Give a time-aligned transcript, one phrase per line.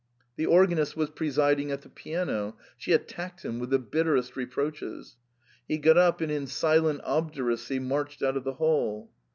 [0.35, 5.15] The organist was presiding at the piano; she attacked him with the bitterest reproaches.
[5.67, 9.11] He got up and in silent obduracy marched out of the hall.